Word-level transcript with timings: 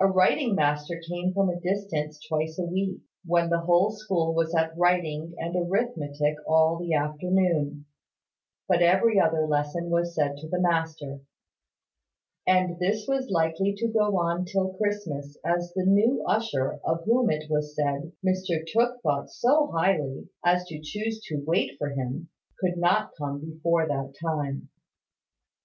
A 0.00 0.08
writing 0.08 0.56
master 0.56 1.00
came 1.08 1.32
from 1.32 1.48
a 1.48 1.60
distance 1.60 2.18
twice 2.28 2.58
a 2.58 2.64
week, 2.64 2.98
when 3.24 3.48
the 3.48 3.60
whole 3.60 3.92
school 3.92 4.34
was 4.34 4.52
at 4.56 4.76
writing 4.76 5.36
and 5.38 5.54
arithmetic 5.54 6.34
all 6.48 6.76
the 6.76 6.94
afternoon: 6.94 7.84
but 8.68 8.82
every 8.82 9.20
other 9.20 9.46
lesson 9.46 9.88
was 9.88 10.16
said 10.16 10.36
to 10.38 10.48
the 10.48 10.60
master; 10.60 11.20
and 12.44 12.76
this 12.80 13.06
was 13.06 13.30
likely 13.30 13.72
to 13.76 13.86
go 13.86 14.18
on 14.18 14.44
till 14.46 14.74
Christmas, 14.78 15.38
as 15.44 15.72
the 15.76 15.84
new 15.86 16.24
usher, 16.26 16.80
of 16.84 17.04
whom, 17.04 17.30
it 17.30 17.48
was 17.48 17.76
said, 17.76 18.10
Mr 18.26 18.66
Tooke 18.66 19.00
thought 19.04 19.30
so 19.30 19.68
highly 19.68 20.28
as 20.44 20.64
to 20.64 20.80
choose 20.82 21.20
to 21.26 21.36
wait 21.46 21.78
for 21.78 21.90
him, 21.90 22.30
could 22.58 22.76
not 22.76 23.12
come 23.16 23.38
before 23.40 23.86
that 23.86 24.14
time. 24.20 24.70